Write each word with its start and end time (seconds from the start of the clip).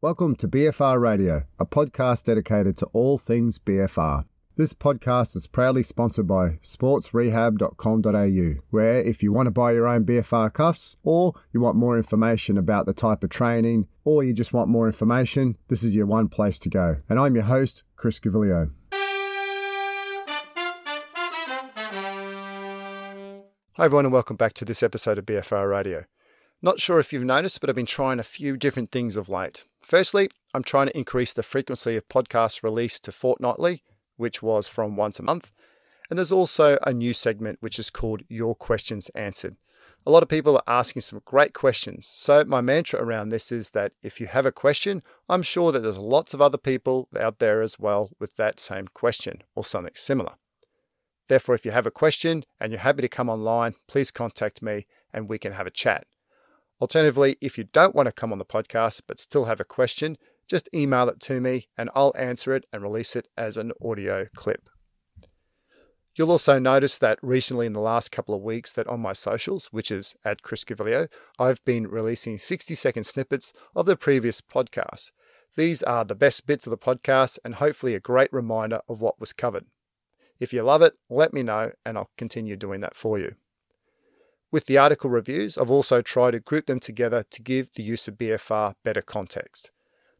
Welcome 0.00 0.36
to 0.36 0.46
BFR 0.46 1.00
Radio, 1.00 1.42
a 1.58 1.66
podcast 1.66 2.26
dedicated 2.26 2.76
to 2.76 2.86
all 2.92 3.18
things 3.18 3.58
BFR. 3.58 4.26
This 4.54 4.72
podcast 4.72 5.34
is 5.34 5.48
proudly 5.48 5.82
sponsored 5.82 6.28
by 6.28 6.50
sportsrehab.com.au, 6.62 8.62
where 8.70 9.00
if 9.00 9.24
you 9.24 9.32
want 9.32 9.48
to 9.48 9.50
buy 9.50 9.72
your 9.72 9.88
own 9.88 10.04
BFR 10.04 10.52
cuffs, 10.52 10.98
or 11.02 11.32
you 11.52 11.60
want 11.60 11.74
more 11.74 11.96
information 11.96 12.56
about 12.56 12.86
the 12.86 12.94
type 12.94 13.24
of 13.24 13.30
training, 13.30 13.88
or 14.04 14.22
you 14.22 14.32
just 14.32 14.52
want 14.52 14.70
more 14.70 14.86
information, 14.86 15.58
this 15.66 15.82
is 15.82 15.96
your 15.96 16.06
one 16.06 16.28
place 16.28 16.60
to 16.60 16.70
go. 16.70 16.98
And 17.08 17.18
I'm 17.18 17.34
your 17.34 17.46
host, 17.46 17.82
Chris 17.96 18.20
Gaviglio. 18.20 18.70
Hi, 23.72 23.84
everyone, 23.84 24.04
and 24.04 24.14
welcome 24.14 24.36
back 24.36 24.52
to 24.52 24.64
this 24.64 24.84
episode 24.84 25.18
of 25.18 25.26
BFR 25.26 25.68
Radio. 25.68 26.04
Not 26.62 26.78
sure 26.78 27.00
if 27.00 27.12
you've 27.12 27.24
noticed, 27.24 27.60
but 27.60 27.68
I've 27.68 27.74
been 27.74 27.84
trying 27.84 28.20
a 28.20 28.22
few 28.22 28.56
different 28.56 28.92
things 28.92 29.16
of 29.16 29.28
late. 29.28 29.64
Firstly, 29.88 30.28
I'm 30.52 30.64
trying 30.64 30.88
to 30.88 30.98
increase 30.98 31.32
the 31.32 31.42
frequency 31.42 31.96
of 31.96 32.10
podcasts 32.10 32.62
released 32.62 33.04
to 33.04 33.12
fortnightly, 33.12 33.84
which 34.18 34.42
was 34.42 34.68
from 34.68 34.96
once 34.96 35.18
a 35.18 35.22
month. 35.22 35.50
And 36.10 36.18
there's 36.18 36.30
also 36.30 36.76
a 36.82 36.92
new 36.92 37.14
segment 37.14 37.62
which 37.62 37.78
is 37.78 37.88
called 37.88 38.20
Your 38.28 38.54
Questions 38.54 39.08
Answered. 39.14 39.56
A 40.04 40.10
lot 40.10 40.22
of 40.22 40.28
people 40.28 40.56
are 40.58 40.62
asking 40.80 41.00
some 41.00 41.22
great 41.24 41.54
questions. 41.54 42.06
So, 42.06 42.44
my 42.44 42.60
mantra 42.60 43.02
around 43.02 43.30
this 43.30 43.50
is 43.50 43.70
that 43.70 43.92
if 44.02 44.20
you 44.20 44.26
have 44.26 44.44
a 44.44 44.52
question, 44.52 45.02
I'm 45.26 45.42
sure 45.42 45.72
that 45.72 45.78
there's 45.78 45.96
lots 45.96 46.34
of 46.34 46.42
other 46.42 46.58
people 46.58 47.08
out 47.18 47.38
there 47.38 47.62
as 47.62 47.78
well 47.78 48.10
with 48.20 48.36
that 48.36 48.60
same 48.60 48.88
question 48.88 49.42
or 49.54 49.64
something 49.64 49.94
similar. 49.94 50.34
Therefore, 51.28 51.54
if 51.54 51.64
you 51.64 51.70
have 51.70 51.86
a 51.86 51.90
question 51.90 52.44
and 52.60 52.72
you're 52.72 52.82
happy 52.82 53.00
to 53.00 53.08
come 53.08 53.30
online, 53.30 53.74
please 53.86 54.10
contact 54.10 54.60
me 54.60 54.86
and 55.14 55.30
we 55.30 55.38
can 55.38 55.52
have 55.52 55.66
a 55.66 55.70
chat. 55.70 56.06
Alternatively, 56.80 57.36
if 57.40 57.58
you 57.58 57.64
don't 57.64 57.94
want 57.94 58.06
to 58.06 58.12
come 58.12 58.32
on 58.32 58.38
the 58.38 58.44
podcast 58.44 59.02
but 59.06 59.18
still 59.18 59.46
have 59.46 59.60
a 59.60 59.64
question, 59.64 60.16
just 60.48 60.68
email 60.72 61.08
it 61.08 61.20
to 61.20 61.40
me 61.40 61.68
and 61.76 61.90
I'll 61.94 62.14
answer 62.16 62.54
it 62.54 62.64
and 62.72 62.82
release 62.82 63.16
it 63.16 63.28
as 63.36 63.56
an 63.56 63.72
audio 63.84 64.26
clip. 64.34 64.68
You'll 66.14 66.30
also 66.32 66.58
notice 66.58 66.98
that 66.98 67.18
recently 67.22 67.66
in 67.66 67.74
the 67.74 67.80
last 67.80 68.10
couple 68.10 68.34
of 68.34 68.42
weeks 68.42 68.72
that 68.72 68.88
on 68.88 69.00
my 69.00 69.12
socials, 69.12 69.68
which 69.70 69.90
is 69.90 70.16
at 70.24 70.42
Chris 70.42 70.64
Gaviglio, 70.64 71.08
I've 71.38 71.64
been 71.64 71.86
releasing 71.86 72.38
60 72.38 72.74
second 72.74 73.04
snippets 73.04 73.52
of 73.76 73.86
the 73.86 73.96
previous 73.96 74.40
podcast. 74.40 75.12
These 75.56 75.82
are 75.82 76.04
the 76.04 76.16
best 76.16 76.46
bits 76.46 76.66
of 76.66 76.70
the 76.70 76.78
podcast 76.78 77.38
and 77.44 77.56
hopefully 77.56 77.94
a 77.94 78.00
great 78.00 78.32
reminder 78.32 78.80
of 78.88 79.00
what 79.00 79.20
was 79.20 79.32
covered. 79.32 79.66
If 80.40 80.52
you 80.52 80.62
love 80.62 80.82
it, 80.82 80.94
let 81.08 81.32
me 81.32 81.42
know 81.42 81.72
and 81.84 81.98
I'll 81.98 82.10
continue 82.16 82.56
doing 82.56 82.80
that 82.80 82.96
for 82.96 83.18
you. 83.18 83.34
With 84.50 84.64
the 84.64 84.78
article 84.78 85.10
reviews, 85.10 85.58
I've 85.58 85.70
also 85.70 86.00
tried 86.00 86.30
to 86.30 86.40
group 86.40 86.66
them 86.66 86.80
together 86.80 87.22
to 87.30 87.42
give 87.42 87.74
the 87.74 87.82
use 87.82 88.08
of 88.08 88.14
BFR 88.14 88.74
better 88.82 89.02
context. 89.02 89.70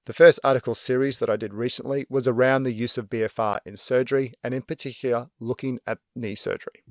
The 0.05 0.13
first 0.13 0.39
article 0.45 0.75
series 0.75 1.19
that 1.19 1.31
I 1.31 1.37
did 1.37 1.55
recently 1.55 2.07
was 2.11 2.29
around 2.29 2.63
the 2.63 2.73
use 2.73 2.99
of 2.99 3.09
BFR 3.09 3.61
in 3.65 3.79
surgery 3.79 4.35
and, 4.45 4.53
in 4.53 4.63
particular, 4.63 5.29
looking 5.41 5.81
at 5.87 5.99
knee 6.15 6.35
surgery. 6.35 6.83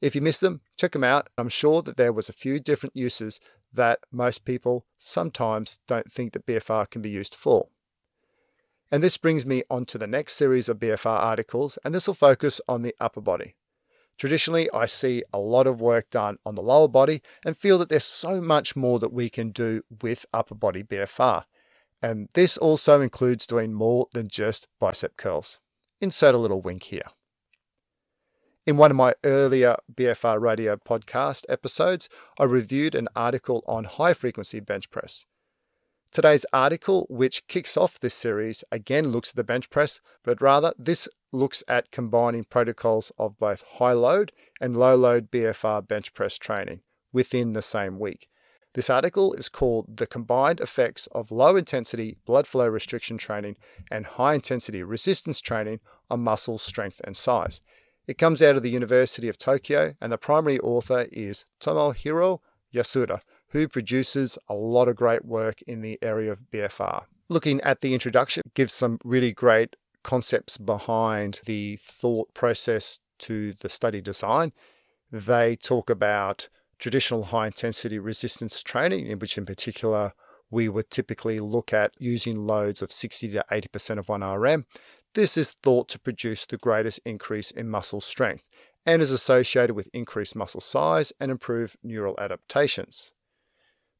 If 0.00 0.14
you 0.14 0.20
missed 0.20 0.40
them, 0.40 0.60
check 0.76 0.92
them 0.92 1.02
out. 1.02 1.28
I'm 1.36 1.48
sure 1.48 1.82
that 1.82 1.96
there 1.96 2.12
was 2.12 2.28
a 2.28 2.32
few 2.32 2.60
different 2.60 2.96
uses 2.96 3.40
that 3.72 3.98
most 4.12 4.44
people 4.44 4.86
sometimes 4.96 5.80
don't 5.88 6.10
think 6.10 6.32
that 6.32 6.46
BFR 6.46 6.88
can 6.88 7.02
be 7.02 7.10
used 7.10 7.34
for. 7.34 7.68
And 8.90 9.02
this 9.02 9.18
brings 9.18 9.44
me 9.44 9.64
on 9.68 9.84
to 9.86 9.98
the 9.98 10.06
next 10.06 10.34
series 10.34 10.68
of 10.68 10.78
BFR 10.78 11.06
articles, 11.06 11.76
and 11.84 11.92
this 11.92 12.06
will 12.06 12.14
focus 12.14 12.60
on 12.68 12.82
the 12.82 12.94
upper 13.00 13.20
body. 13.20 13.56
Traditionally, 14.18 14.68
I 14.74 14.86
see 14.86 15.22
a 15.32 15.38
lot 15.38 15.68
of 15.68 15.80
work 15.80 16.10
done 16.10 16.38
on 16.44 16.56
the 16.56 16.62
lower 16.62 16.88
body 16.88 17.22
and 17.44 17.56
feel 17.56 17.78
that 17.78 17.88
there's 17.88 18.04
so 18.04 18.40
much 18.40 18.74
more 18.74 18.98
that 18.98 19.12
we 19.12 19.30
can 19.30 19.50
do 19.50 19.82
with 20.02 20.26
upper 20.34 20.56
body 20.56 20.82
BFR. 20.82 21.44
And 22.02 22.28
this 22.34 22.58
also 22.58 23.00
includes 23.00 23.46
doing 23.46 23.72
more 23.72 24.08
than 24.12 24.28
just 24.28 24.66
bicep 24.80 25.16
curls. 25.16 25.60
Insert 26.00 26.34
a 26.34 26.38
little 26.38 26.60
wink 26.60 26.84
here. 26.84 27.02
In 28.66 28.76
one 28.76 28.90
of 28.90 28.96
my 28.96 29.14
earlier 29.24 29.76
BFR 29.94 30.40
radio 30.40 30.76
podcast 30.76 31.44
episodes, 31.48 32.08
I 32.38 32.44
reviewed 32.44 32.94
an 32.94 33.08
article 33.16 33.64
on 33.66 33.84
high 33.84 34.14
frequency 34.14 34.60
bench 34.60 34.90
press. 34.90 35.26
Today's 36.10 36.44
article, 36.52 37.06
which 37.08 37.46
kicks 37.46 37.76
off 37.76 38.00
this 38.00 38.14
series, 38.14 38.64
again 38.72 39.08
looks 39.08 39.30
at 39.30 39.36
the 39.36 39.44
bench 39.44 39.70
press, 39.70 40.00
but 40.24 40.40
rather 40.40 40.72
this 40.78 41.08
looks 41.32 41.62
at 41.68 41.90
combining 41.90 42.44
protocols 42.44 43.12
of 43.18 43.38
both 43.38 43.62
high 43.78 43.92
load 43.92 44.32
and 44.60 44.76
low 44.76 44.96
load 44.96 45.30
BFR 45.30 45.86
bench 45.86 46.14
press 46.14 46.38
training 46.38 46.80
within 47.12 47.52
the 47.52 47.62
same 47.62 47.98
week. 47.98 48.28
This 48.74 48.90
article 48.90 49.32
is 49.32 49.48
called 49.48 49.96
The 49.96 50.06
Combined 50.06 50.60
Effects 50.60 51.08
of 51.08 51.30
Low 51.30 51.56
Intensity 51.56 52.18
Blood 52.26 52.46
Flow 52.46 52.68
Restriction 52.68 53.18
Training 53.18 53.56
and 53.90 54.06
High 54.06 54.34
Intensity 54.34 54.82
Resistance 54.82 55.40
Training 55.40 55.80
on 56.10 56.20
Muscle 56.20 56.58
Strength 56.58 57.00
and 57.04 57.16
Size. 57.16 57.60
It 58.06 58.18
comes 58.18 58.40
out 58.40 58.56
of 58.56 58.62
the 58.62 58.70
University 58.70 59.28
of 59.28 59.36
Tokyo, 59.36 59.94
and 60.00 60.12
the 60.12 60.16
primary 60.16 60.58
author 60.60 61.06
is 61.10 61.44
Tomohiro 61.60 62.40
Yasuda, 62.74 63.20
who 63.48 63.68
produces 63.68 64.38
a 64.48 64.54
lot 64.54 64.88
of 64.88 64.96
great 64.96 65.24
work 65.24 65.60
in 65.62 65.80
the 65.80 65.98
area 66.00 66.30
of 66.30 66.50
BFR. 66.50 67.04
Looking 67.28 67.60
at 67.62 67.80
the 67.80 67.94
introduction, 67.94 68.42
gives 68.54 68.72
some 68.72 68.98
really 69.04 69.32
great 69.32 69.76
concepts 70.02 70.56
behind 70.56 71.40
the 71.44 71.76
thought 71.76 72.32
process 72.34 73.00
to 73.18 73.52
the 73.54 73.68
study 73.68 74.00
design. 74.00 74.52
They 75.10 75.56
talk 75.56 75.90
about 75.90 76.48
traditional 76.78 77.24
high 77.24 77.46
intensity 77.46 77.98
resistance 77.98 78.62
training, 78.62 79.06
in 79.06 79.18
which, 79.18 79.36
in 79.36 79.46
particular, 79.46 80.12
we 80.50 80.68
would 80.68 80.90
typically 80.90 81.40
look 81.40 81.72
at 81.72 81.92
using 81.98 82.46
loads 82.46 82.80
of 82.80 82.92
60 82.92 83.28
to 83.32 83.44
80% 83.50 83.98
of 83.98 84.06
1RM. 84.06 84.64
This 85.14 85.36
is 85.36 85.52
thought 85.52 85.88
to 85.88 85.98
produce 85.98 86.46
the 86.46 86.56
greatest 86.56 87.00
increase 87.04 87.50
in 87.50 87.68
muscle 87.68 88.00
strength 88.00 88.46
and 88.86 89.02
is 89.02 89.10
associated 89.10 89.74
with 89.74 89.90
increased 89.92 90.36
muscle 90.36 90.60
size 90.60 91.12
and 91.20 91.30
improved 91.30 91.76
neural 91.82 92.14
adaptations. 92.18 93.12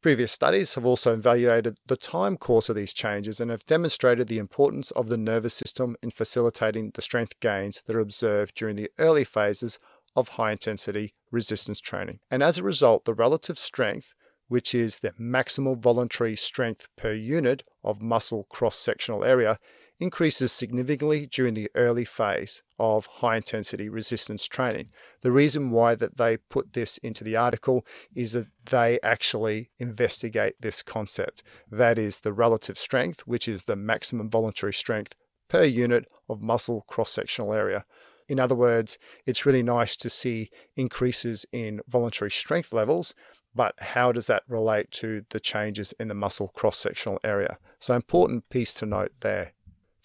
Previous 0.01 0.31
studies 0.31 0.75
have 0.75 0.87
also 0.87 1.13
evaluated 1.13 1.79
the 1.87 1.97
time 1.97 2.37
course 2.37 2.69
of 2.69 2.77
these 2.77 2.95
changes 2.95 3.41
and 3.41 3.51
have 3.51 3.67
demonstrated 3.67 4.29
the 4.29 4.39
importance 4.39 4.93
of 4.93 5.09
the 5.09 5.17
nervous 5.17 5.55
system 5.55 5.97
in 6.05 6.11
facilitating 6.11 6.93
the 6.95 7.03
strength 7.03 7.41
gains 7.41 7.83
that 7.87 7.97
are 7.97 8.01
observed 8.01 8.55
during 8.55 8.77
the 8.77 8.91
early 8.99 9.25
phases 9.25 9.81
of 10.15 10.29
high 10.29 10.53
intensity 10.53 11.15
resistance 11.33 11.81
training. 11.81 12.21
And 12.31 12.45
as 12.45 12.59
a 12.59 12.63
result, 12.63 13.07
the 13.07 13.15
relative 13.15 13.59
strength, 13.59 14.15
which 14.47 14.73
is 14.73 15.01
the 15.01 15.11
maximal 15.21 15.77
voluntary 15.77 16.37
strength 16.37 16.87
per 16.97 17.13
unit 17.13 17.65
of 17.83 18.01
muscle 18.01 18.47
cross 18.49 18.79
sectional 18.79 19.25
area, 19.25 19.59
increases 20.01 20.53
significantly 20.53 21.27
during 21.27 21.55
the 21.55 21.71
early 21.75 22.05
phase 22.05 22.63
of 22.79 23.07
high 23.07 23.37
intensity 23.37 23.89
resistance 23.89 24.47
training. 24.47 24.89
The 25.23 25.33
reason 25.33 25.71
why 25.71 25.95
that 25.97 26.17
they 26.17 26.37
put 26.37 26.73
this 26.73 26.99
into 26.99 27.25
the 27.25 27.37
article 27.37 27.85
is 28.15 28.33
that 28.33 28.47
they 28.71 29.01
actually 29.03 29.71
investigate 29.79 30.55
this 30.61 30.83
concept. 30.83 31.43
That 31.71 31.99
is 31.99 32.21
the 32.21 32.33
relative 32.33 32.79
strength, 32.79 33.21
which 33.27 33.49
is 33.49 33.65
the 33.65 33.77
maximum 33.77 34.31
voluntary 34.31 34.73
strength 34.73 35.15
per 35.49 35.65
unit 35.65 36.07
of 36.29 36.43
muscle 36.43 36.85
cross 36.87 37.11
sectional 37.11 37.53
area. 37.53 37.85
In 38.29 38.39
other 38.39 38.55
words, 38.55 38.99
it's 39.27 39.47
really 39.47 39.63
nice 39.63 39.97
to 39.97 40.11
see 40.11 40.51
increases 40.77 41.47
in 41.51 41.81
voluntary 41.89 42.31
strength 42.31 42.73
levels, 42.73 43.15
but 43.55 43.75
how 43.79 44.13
does 44.13 44.27
that 44.27 44.43
relate 44.47 44.91
to 44.93 45.25
the 45.31 45.41
changes 45.41 45.95
in 45.99 46.09
the 46.09 46.15
muscle 46.15 46.49
cross 46.49 46.77
sectional 46.77 47.19
area? 47.25 47.59
So, 47.81 47.95
important 47.95 48.49
piece 48.51 48.75
to 48.75 48.87
note 48.87 49.13
there. 49.21 49.55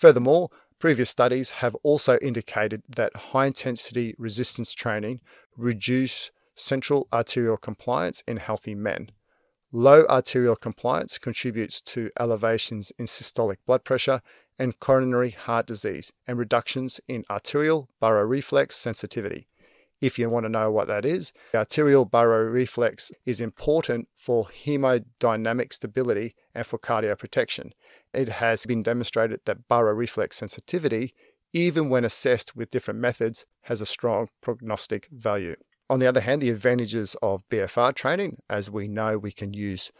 Furthermore, 0.03 0.49
previous 0.79 1.09
studies 1.09 1.51
have 1.61 1.75
also 1.75 2.17
indicated 2.17 2.83
that 2.89 3.15
high 3.15 3.45
intensity 3.45 4.13
resistance 4.17 4.73
training 4.73 5.21
reduce 5.55 6.29
central 6.55 7.07
arterial 7.13 7.55
compliance 7.55 8.21
in 8.27 8.35
healthy 8.35 8.75
men. 8.75 9.11
Low 9.71 10.05
arterial 10.07 10.57
compliance 10.57 11.17
contributes 11.17 11.79
to 11.79 12.09
elevations 12.19 12.91
in 12.99 13.05
systolic 13.05 13.59
blood 13.65 13.85
pressure 13.85 14.21
and 14.59 14.77
coronary 14.77 15.29
heart 15.29 15.67
disease 15.67 16.11
and 16.27 16.37
reductions 16.37 16.99
in 17.07 17.23
arterial 17.29 17.87
baroreflex 18.01 18.73
sensitivity. 18.73 19.47
If 20.01 20.19
you 20.19 20.29
want 20.29 20.45
to 20.45 20.49
know 20.49 20.69
what 20.69 20.89
that 20.89 21.05
is, 21.05 21.31
arterial 21.55 22.05
baroreflex 22.05 23.13
is 23.23 23.39
important 23.39 24.09
for 24.17 24.47
hemodynamic 24.65 25.71
stability 25.71 26.35
and 26.53 26.67
for 26.67 26.77
cardioprotection 26.77 27.71
it 28.13 28.29
has 28.29 28.65
been 28.65 28.83
demonstrated 28.83 29.41
that 29.45 29.67
baroreflex 29.67 30.33
sensitivity, 30.33 31.13
even 31.51 31.89
when 31.89 32.05
assessed 32.05 32.55
with 32.55 32.71
different 32.71 32.99
methods, 32.99 33.45
has 33.63 33.81
a 33.81 33.85
strong 33.85 34.29
prognostic 34.41 35.07
value. 35.11 35.55
On 35.89 35.99
the 35.99 36.07
other 36.07 36.21
hand, 36.21 36.41
the 36.41 36.49
advantages 36.49 37.15
of 37.21 37.47
BFR 37.49 37.93
training, 37.93 38.37
as 38.49 38.69
we 38.69 38.87
know, 38.87 39.17
we 39.17 39.31
can 39.31 39.53
use 39.53 39.91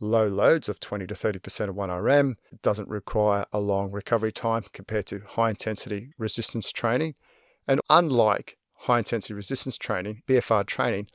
low 0.00 0.28
loads 0.28 0.68
of 0.68 0.80
20 0.80 1.06
to 1.06 1.14
30% 1.14 1.68
of 1.68 1.74
1RM. 1.74 2.34
It 2.52 2.62
doesn't 2.62 2.88
require 2.88 3.44
a 3.52 3.60
long 3.60 3.90
recovery 3.90 4.32
time 4.32 4.64
compared 4.72 5.06
to 5.06 5.20
high 5.26 5.50
intensity 5.50 6.12
resistance 6.18 6.72
training. 6.72 7.14
And 7.66 7.80
unlike 7.90 8.56
high 8.80 8.98
intensity 8.98 9.34
resistance 9.34 9.76
training, 9.76 10.22
BFR 10.26 10.66
training 10.66 11.08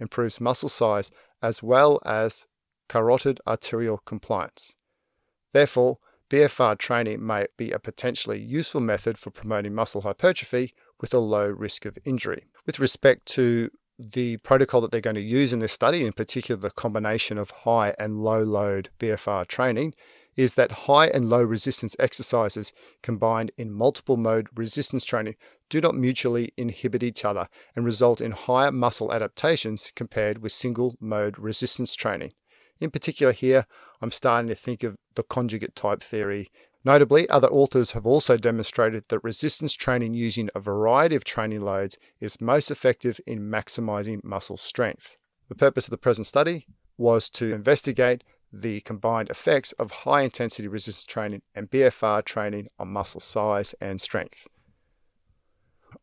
improves 0.00 0.40
muscle 0.40 0.68
size 0.68 1.10
as 1.40 1.62
well 1.62 2.00
as 2.04 2.46
carotid 2.88 3.40
arterial 3.46 3.98
compliance. 3.98 4.74
Therefore, 5.52 5.98
BFR 6.30 6.78
training 6.78 7.24
may 7.26 7.46
be 7.58 7.72
a 7.72 7.78
potentially 7.78 8.40
useful 8.40 8.80
method 8.80 9.18
for 9.18 9.30
promoting 9.30 9.74
muscle 9.74 10.00
hypertrophy 10.00 10.72
with 11.00 11.12
a 11.12 11.18
low 11.18 11.48
risk 11.48 11.84
of 11.84 11.98
injury. 12.04 12.44
With 12.64 12.78
respect 12.78 13.26
to 13.34 13.70
the 13.98 14.38
protocol 14.38 14.80
that 14.80 14.90
they're 14.90 15.00
going 15.00 15.16
to 15.16 15.20
use 15.20 15.52
in 15.52 15.58
this 15.58 15.72
study, 15.72 16.04
in 16.04 16.12
particular 16.14 16.60
the 16.60 16.70
combination 16.70 17.36
of 17.36 17.50
high 17.50 17.94
and 17.98 18.22
low 18.22 18.42
load 18.42 18.88
BFR 18.98 19.46
training, 19.46 19.92
is 20.36 20.54
that 20.54 20.72
high 20.72 21.08
and 21.08 21.28
low 21.28 21.42
resistance 21.42 21.94
exercises 21.98 22.72
combined 23.02 23.52
in 23.58 23.70
multiple 23.70 24.16
mode 24.16 24.48
resistance 24.54 25.04
training 25.04 25.34
do 25.68 25.80
not 25.80 25.94
mutually 25.94 26.52
inhibit 26.56 27.02
each 27.02 27.24
other 27.24 27.48
and 27.76 27.84
result 27.84 28.20
in 28.20 28.30
higher 28.30 28.72
muscle 28.72 29.12
adaptations 29.12 29.92
compared 29.94 30.38
with 30.38 30.52
single 30.52 30.96
mode 31.00 31.38
resistance 31.38 31.94
training. 31.94 32.32
In 32.80 32.90
particular, 32.90 33.32
here, 33.32 33.66
I'm 34.02 34.10
starting 34.10 34.48
to 34.48 34.54
think 34.56 34.82
of 34.82 34.96
the 35.14 35.22
conjugate 35.22 35.76
type 35.76 36.02
theory. 36.02 36.48
Notably, 36.84 37.28
other 37.28 37.46
authors 37.48 37.92
have 37.92 38.04
also 38.04 38.36
demonstrated 38.36 39.04
that 39.08 39.22
resistance 39.22 39.74
training 39.74 40.14
using 40.14 40.50
a 40.54 40.60
variety 40.60 41.14
of 41.14 41.22
training 41.22 41.60
loads 41.60 41.96
is 42.18 42.40
most 42.40 42.70
effective 42.72 43.20
in 43.26 43.48
maximizing 43.48 44.24
muscle 44.24 44.56
strength. 44.56 45.16
The 45.48 45.54
purpose 45.54 45.86
of 45.86 45.92
the 45.92 45.98
present 45.98 46.26
study 46.26 46.66
was 46.98 47.30
to 47.30 47.54
investigate 47.54 48.24
the 48.52 48.80
combined 48.80 49.30
effects 49.30 49.70
of 49.72 49.90
high 49.90 50.22
intensity 50.22 50.66
resistance 50.66 51.04
training 51.04 51.42
and 51.54 51.70
BFR 51.70 52.24
training 52.24 52.68
on 52.80 52.88
muscle 52.88 53.20
size 53.20 53.74
and 53.80 54.00
strength. 54.00 54.48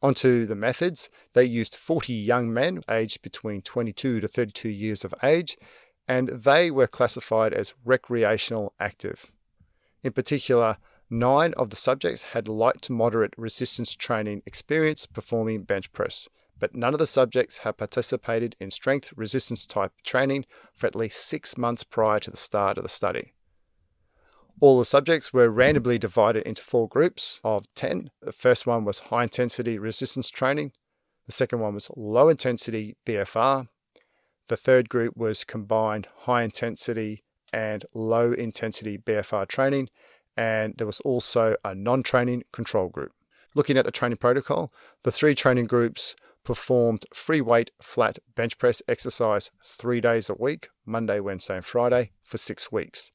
Onto 0.01 0.45
the 0.45 0.55
methods, 0.55 1.09
they 1.33 1.43
used 1.43 1.75
40 1.75 2.13
young 2.13 2.53
men 2.53 2.81
aged 2.89 3.21
between 3.21 3.61
22 3.61 4.21
to 4.21 4.27
32 4.27 4.69
years 4.69 5.03
of 5.03 5.13
age, 5.23 5.57
and 6.09 6.29
they 6.29 6.71
were 6.71 6.87
classified 6.87 7.53
as 7.53 7.75
recreational 7.85 8.73
active. 8.79 9.31
In 10.03 10.11
particular, 10.11 10.77
nine 11.07 11.53
of 11.53 11.69
the 11.69 11.75
subjects 11.75 12.23
had 12.33 12.47
light 12.47 12.81
to 12.81 12.91
moderate 12.91 13.35
resistance 13.37 13.95
training 13.95 14.41
experience 14.47 15.05
performing 15.05 15.63
bench 15.63 15.93
press, 15.93 16.27
but 16.57 16.75
none 16.75 16.93
of 16.93 16.99
the 16.99 17.05
subjects 17.05 17.59
had 17.59 17.77
participated 17.77 18.55
in 18.59 18.71
strength 18.71 19.13
resistance 19.15 19.67
type 19.67 19.91
training 20.03 20.45
for 20.73 20.87
at 20.87 20.95
least 20.95 21.23
six 21.23 21.59
months 21.59 21.83
prior 21.83 22.19
to 22.19 22.31
the 22.31 22.37
start 22.37 22.77
of 22.77 22.83
the 22.83 22.89
study. 22.89 23.33
All 24.59 24.79
the 24.79 24.85
subjects 24.85 25.31
were 25.31 25.49
randomly 25.49 25.99
divided 25.99 26.43
into 26.43 26.63
four 26.63 26.89
groups 26.89 27.39
of 27.43 27.67
10. 27.75 28.09
The 28.21 28.31
first 28.31 28.65
one 28.65 28.83
was 28.83 28.99
high 28.99 29.23
intensity 29.23 29.77
resistance 29.77 30.31
training, 30.31 30.71
the 31.27 31.33
second 31.33 31.59
one 31.59 31.75
was 31.75 31.91
low 31.95 32.29
intensity 32.29 32.97
BFR, 33.05 33.67
the 34.49 34.57
third 34.57 34.89
group 34.89 35.15
was 35.15 35.43
combined 35.43 36.07
high 36.25 36.43
intensity 36.43 37.23
and 37.53 37.85
low 37.93 38.33
intensity 38.33 38.97
BFR 38.97 39.47
training, 39.47 39.89
and 40.35 40.75
there 40.77 40.87
was 40.87 40.99
also 41.01 41.55
a 41.63 41.73
non 41.73 42.03
training 42.03 42.43
control 42.51 42.89
group. 42.89 43.13
Looking 43.55 43.77
at 43.77 43.85
the 43.85 43.91
training 43.91 44.17
protocol, 44.17 44.71
the 45.03 45.11
three 45.11 45.33
training 45.33 45.65
groups 45.65 46.15
performed 46.43 47.05
free 47.13 47.41
weight 47.41 47.71
flat 47.81 48.19
bench 48.35 48.57
press 48.57 48.81
exercise 48.87 49.51
three 49.63 50.01
days 50.01 50.29
a 50.29 50.33
week, 50.33 50.69
Monday, 50.85 51.19
Wednesday, 51.19 51.55
and 51.55 51.65
Friday, 51.65 52.11
for 52.23 52.37
six 52.37 52.71
weeks. 52.71 53.11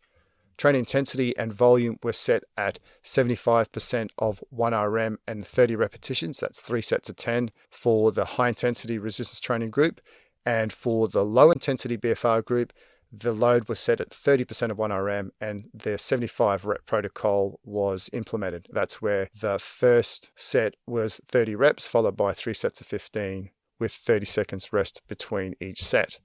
Training 0.56 0.80
intensity 0.80 1.36
and 1.36 1.52
volume 1.52 1.98
were 2.02 2.12
set 2.12 2.44
at 2.56 2.78
75% 3.02 4.10
of 4.18 4.42
1RM 4.56 5.16
and 5.26 5.44
30 5.44 5.74
repetitions. 5.74 6.38
That's 6.38 6.60
three 6.60 6.82
sets 6.82 7.10
of 7.10 7.16
10 7.16 7.50
for 7.70 8.12
the 8.12 8.24
high 8.24 8.48
intensity 8.48 8.98
resistance 8.98 9.40
training 9.40 9.70
group. 9.70 10.00
And 10.46 10.72
for 10.72 11.08
the 11.08 11.24
low 11.24 11.50
intensity 11.50 11.96
BFR 11.96 12.44
group, 12.44 12.72
the 13.10 13.32
load 13.32 13.68
was 13.68 13.78
set 13.78 14.00
at 14.00 14.10
30% 14.10 14.70
of 14.70 14.78
1RM 14.78 15.30
and 15.40 15.70
the 15.72 15.98
75 15.98 16.64
rep 16.64 16.84
protocol 16.86 17.60
was 17.64 18.10
implemented. 18.12 18.66
That's 18.72 19.00
where 19.00 19.28
the 19.38 19.58
first 19.58 20.30
set 20.34 20.74
was 20.86 21.20
30 21.28 21.54
reps, 21.54 21.86
followed 21.86 22.16
by 22.16 22.32
three 22.32 22.54
sets 22.54 22.80
of 22.80 22.86
15 22.88 23.50
with 23.78 23.92
30 23.92 24.26
seconds 24.26 24.72
rest 24.72 25.02
between 25.08 25.54
each 25.60 25.82
set. 25.82 26.18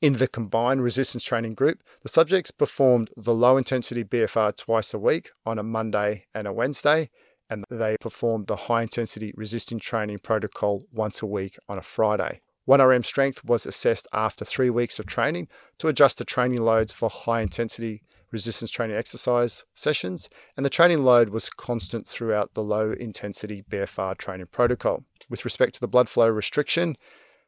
In 0.00 0.14
the 0.14 0.28
combined 0.28 0.82
resistance 0.82 1.24
training 1.24 1.54
group, 1.54 1.82
the 2.02 2.08
subjects 2.08 2.50
performed 2.50 3.10
the 3.16 3.34
low 3.34 3.56
intensity 3.56 4.02
BFR 4.02 4.56
twice 4.56 4.94
a 4.94 4.98
week 4.98 5.30
on 5.44 5.58
a 5.58 5.62
Monday 5.62 6.24
and 6.34 6.46
a 6.46 6.52
Wednesday, 6.52 7.10
and 7.50 7.64
they 7.68 7.96
performed 8.00 8.46
the 8.46 8.56
high 8.56 8.82
intensity 8.82 9.34
resistance 9.36 9.84
training 9.84 10.18
protocol 10.20 10.84
once 10.90 11.20
a 11.20 11.26
week 11.26 11.58
on 11.68 11.76
a 11.76 11.82
Friday. 11.82 12.40
1RM 12.70 13.04
strength 13.04 13.44
was 13.44 13.66
assessed 13.66 14.06
after 14.12 14.44
three 14.44 14.70
weeks 14.70 15.00
of 15.00 15.06
training 15.06 15.48
to 15.78 15.88
adjust 15.88 16.18
the 16.18 16.24
training 16.24 16.62
loads 16.62 16.92
for 16.92 17.10
high 17.10 17.40
intensity 17.40 18.04
resistance 18.30 18.70
training 18.70 18.96
exercise 18.96 19.64
sessions, 19.74 20.30
and 20.56 20.64
the 20.64 20.70
training 20.70 21.02
load 21.02 21.30
was 21.30 21.50
constant 21.50 22.06
throughout 22.06 22.54
the 22.54 22.62
low 22.62 22.92
intensity 22.92 23.64
BFR 23.68 24.16
training 24.16 24.46
protocol. 24.52 25.02
With 25.28 25.44
respect 25.44 25.74
to 25.74 25.80
the 25.80 25.88
blood 25.88 26.08
flow 26.08 26.28
restriction, 26.28 26.94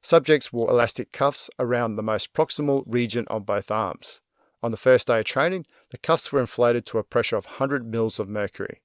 Subjects 0.05 0.53
wore 0.53 0.69
elastic 0.69 1.13
cuffs 1.13 1.49
around 1.61 1.95
the 1.95 2.03
most 2.03 2.35
proximal 2.35 2.83
region 2.89 3.25
of 3.29 3.47
both 3.47 3.71
arms. 3.71 4.21
On 4.61 4.73
the 4.73 4.77
first 4.77 5.07
day 5.07 5.21
of 5.21 5.25
training, 5.25 5.65
the 5.91 5.99
cuffs 5.99 6.33
were 6.33 6.41
inflated 6.41 6.85
to 6.87 6.99
a 6.99 7.05
pressure 7.05 7.37
of 7.37 7.45
100 7.45 7.87
mils 7.87 8.19
of 8.19 8.29
mercury. 8.29 8.83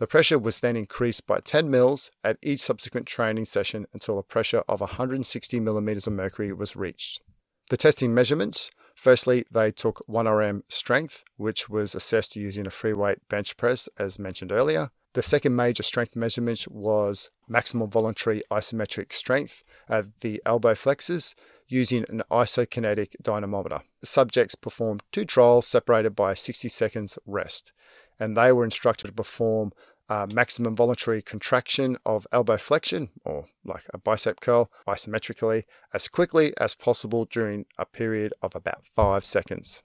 The 0.00 0.06
pressure 0.06 0.38
was 0.38 0.60
then 0.60 0.76
increased 0.76 1.26
by 1.26 1.40
10 1.40 1.70
mils 1.70 2.10
at 2.24 2.38
each 2.40 2.60
subsequent 2.60 3.06
training 3.06 3.44
session 3.44 3.86
until 3.92 4.18
a 4.18 4.22
pressure 4.22 4.62
of 4.66 4.80
160 4.80 5.60
millimeters 5.60 6.06
of 6.06 6.14
mercury 6.14 6.54
was 6.54 6.74
reached. 6.74 7.20
The 7.68 7.76
testing 7.76 8.14
measurements 8.14 8.70
firstly, 8.94 9.44
they 9.50 9.70
took 9.70 10.02
1RM 10.08 10.62
strength, 10.68 11.22
which 11.36 11.68
was 11.68 11.94
assessed 11.94 12.34
using 12.34 12.66
a 12.66 12.70
free 12.70 12.94
weight 12.94 13.18
bench 13.28 13.58
press, 13.58 13.90
as 13.98 14.18
mentioned 14.18 14.52
earlier. 14.52 14.90
The 15.12 15.22
second 15.22 15.54
major 15.54 15.82
strength 15.82 16.16
measurement 16.16 16.66
was 16.70 17.28
maximum 17.46 17.90
voluntary 17.90 18.42
isometric 18.50 19.12
strength 19.12 19.64
at 19.86 20.06
the 20.20 20.40
elbow 20.46 20.74
flexors 20.74 21.34
using 21.68 22.04
an 22.08 22.22
isokinetic 22.30 23.16
dynamometer. 23.20 23.80
Subjects 24.02 24.54
performed 24.54 25.02
two 25.12 25.24
trials 25.24 25.66
separated 25.66 26.16
by 26.16 26.34
60 26.34 26.68
seconds 26.68 27.18
rest, 27.26 27.72
and 28.20 28.36
they 28.36 28.52
were 28.52 28.64
instructed 28.64 29.08
to 29.08 29.12
perform 29.12 29.72
Uh, 30.10 30.26
maximum 30.34 30.74
voluntary 30.74 31.22
contraction 31.22 31.96
of 32.04 32.26
elbow 32.32 32.56
flexion, 32.56 33.10
or 33.24 33.46
like 33.64 33.84
a 33.94 33.98
bicep 33.98 34.40
curl, 34.40 34.68
isometrically 34.84 35.62
as 35.94 36.08
quickly 36.08 36.52
as 36.58 36.74
possible 36.74 37.24
during 37.24 37.64
a 37.78 37.86
period 37.86 38.34
of 38.42 38.56
about 38.56 38.84
five 38.84 39.24
seconds. 39.24 39.84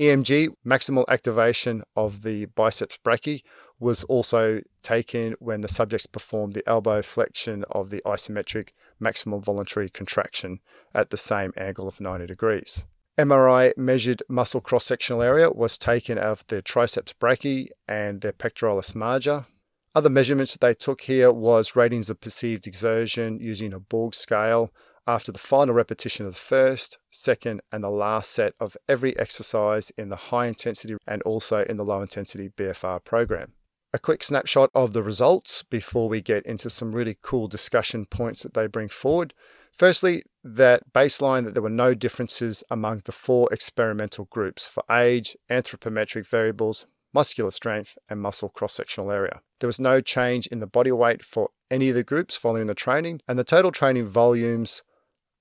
EMG, 0.00 0.48
maximal 0.66 1.04
activation 1.08 1.84
of 1.94 2.22
the 2.24 2.46
biceps 2.46 2.98
brachii, 3.04 3.42
was 3.78 4.02
also 4.04 4.62
taken 4.82 5.36
when 5.38 5.60
the 5.60 5.68
subjects 5.68 6.06
performed 6.06 6.54
the 6.54 6.68
elbow 6.68 7.00
flexion 7.00 7.64
of 7.70 7.90
the 7.90 8.02
isometric 8.04 8.70
maximum 8.98 9.40
voluntary 9.40 9.88
contraction 9.88 10.58
at 10.92 11.10
the 11.10 11.16
same 11.16 11.52
angle 11.56 11.86
of 11.86 12.00
90 12.00 12.26
degrees. 12.26 12.84
MRI 13.16 13.76
measured 13.76 14.24
muscle 14.28 14.60
cross 14.60 14.86
sectional 14.86 15.22
area 15.22 15.48
was 15.48 15.78
taken 15.78 16.18
of 16.18 16.44
the 16.48 16.60
triceps 16.60 17.12
brachii 17.12 17.68
and 17.86 18.20
the 18.20 18.32
pectoralis 18.32 18.94
major. 18.94 19.46
Other 19.94 20.10
measurements 20.10 20.52
that 20.52 20.60
they 20.60 20.74
took 20.74 21.02
here 21.02 21.30
was 21.32 21.76
ratings 21.76 22.10
of 22.10 22.20
perceived 22.20 22.66
exertion 22.66 23.38
using 23.38 23.72
a 23.72 23.78
Borg 23.78 24.16
scale 24.16 24.72
after 25.06 25.30
the 25.30 25.38
final 25.38 25.74
repetition 25.74 26.26
of 26.26 26.32
the 26.32 26.38
first, 26.38 26.98
second, 27.10 27.60
and 27.70 27.84
the 27.84 27.90
last 27.90 28.32
set 28.32 28.54
of 28.58 28.76
every 28.88 29.16
exercise 29.16 29.90
in 29.96 30.08
the 30.08 30.16
high 30.16 30.46
intensity 30.46 30.96
and 31.06 31.22
also 31.22 31.62
in 31.62 31.76
the 31.76 31.84
low 31.84 32.02
intensity 32.02 32.48
BFR 32.48 33.04
program. 33.04 33.52
A 33.92 33.98
quick 34.00 34.24
snapshot 34.24 34.70
of 34.74 34.92
the 34.92 35.04
results 35.04 35.62
before 35.62 36.08
we 36.08 36.20
get 36.20 36.44
into 36.46 36.68
some 36.68 36.90
really 36.90 37.16
cool 37.22 37.46
discussion 37.46 38.06
points 38.06 38.42
that 38.42 38.54
they 38.54 38.66
bring 38.66 38.88
forward. 38.88 39.34
Firstly, 39.76 40.22
that 40.44 40.92
baseline 40.92 41.44
that 41.44 41.54
there 41.54 41.62
were 41.62 41.70
no 41.70 41.94
differences 41.94 42.62
among 42.70 43.02
the 43.04 43.12
four 43.12 43.48
experimental 43.52 44.26
groups 44.26 44.66
for 44.66 44.84
age, 44.90 45.36
anthropometric 45.50 46.26
variables, 46.26 46.86
muscular 47.12 47.50
strength, 47.50 47.98
and 48.08 48.20
muscle 48.20 48.48
cross 48.48 48.74
sectional 48.74 49.10
area. 49.10 49.40
There 49.60 49.68
was 49.68 49.80
no 49.80 50.00
change 50.00 50.46
in 50.48 50.60
the 50.60 50.66
body 50.66 50.92
weight 50.92 51.24
for 51.24 51.48
any 51.70 51.88
of 51.88 51.94
the 51.94 52.04
groups 52.04 52.36
following 52.36 52.66
the 52.66 52.74
training, 52.74 53.20
and 53.26 53.38
the 53.38 53.44
total 53.44 53.72
training 53.72 54.06
volumes 54.06 54.82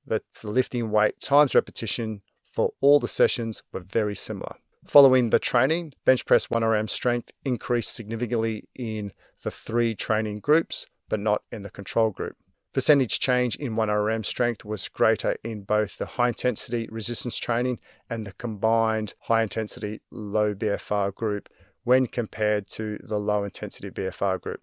that's 0.06 0.42
the 0.42 0.50
lifting 0.50 0.90
weight 0.90 1.20
times 1.20 1.54
repetition 1.54 2.22
for 2.52 2.72
all 2.82 3.00
the 3.00 3.08
sessions 3.08 3.64
were 3.72 3.80
very 3.80 4.16
similar. 4.16 4.56
Following 4.86 5.30
the 5.30 5.40
training, 5.40 5.94
bench 6.06 6.26
press 6.26 6.48
1RM 6.48 6.90
strength 6.90 7.32
increased 7.46 7.94
significantly 7.94 8.68
in 8.76 9.14
the 9.44 9.52
three 9.52 9.96
training 9.96 10.40
groups, 10.40 10.88
but 11.08 11.20
not 11.20 11.44
in 11.52 11.64
the 11.64 11.70
control 11.70 12.10
group. 12.10 12.36
Percentage 12.74 13.20
change 13.20 13.56
in 13.56 13.76
1RM 13.76 14.26
strength 14.26 14.66
was 14.66 14.90
greater 14.90 15.38
in 15.44 15.62
both 15.62 15.98
the 15.98 16.08
high 16.08 16.30
intensity 16.30 16.88
resistance 16.90 17.38
training 17.38 17.78
and 18.10 18.26
the 18.26 18.34
combined 18.34 19.14
high 19.22 19.44
intensity 19.44 20.02
low 20.10 20.56
BFR 20.56 21.14
group 21.14 21.50
when 21.84 22.08
compared 22.08 22.68
to 22.72 22.98
the 23.04 23.20
low 23.20 23.44
intensity 23.44 23.92
BFR 23.92 24.42
group. 24.42 24.60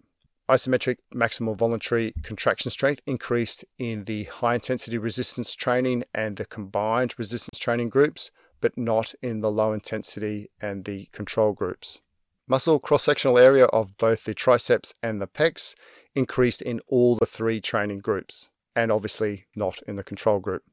Isometric 0.49 0.97
maximal 1.15 1.55
voluntary 1.55 2.13
contraction 2.21 2.69
strength 2.69 3.01
increased 3.05 3.63
in 3.79 4.03
the 4.03 4.25
high 4.25 4.55
intensity 4.55 4.97
resistance 4.97 5.55
training 5.55 6.03
and 6.13 6.35
the 6.35 6.45
combined 6.45 7.13
resistance 7.17 7.57
training 7.57 7.87
groups, 7.87 8.29
but 8.59 8.77
not 8.77 9.13
in 9.21 9.39
the 9.39 9.49
low 9.49 9.71
intensity 9.71 10.49
and 10.59 10.83
the 10.83 11.07
control 11.13 11.53
groups. 11.53 12.01
Muscle 12.45 12.79
cross 12.79 13.03
sectional 13.03 13.37
area 13.37 13.65
of 13.67 13.95
both 13.95 14.25
the 14.25 14.33
triceps 14.33 14.93
and 15.01 15.21
the 15.21 15.27
pecs 15.27 15.73
increased 16.15 16.61
in 16.61 16.81
all 16.87 17.15
the 17.15 17.25
three 17.25 17.61
training 17.61 17.99
groups, 17.99 18.49
and 18.75 18.91
obviously 18.91 19.45
not 19.55 19.79
in 19.87 19.95
the 19.95 20.03
control 20.03 20.39
group. 20.39 20.63